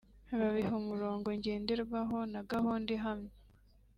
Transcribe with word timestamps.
babiha 0.39 0.73
umurongo 0.81 1.27
ngenderwaho 1.37 2.17
na 2.31 2.41
gahunda 2.51 2.89
ihamye 2.97 3.33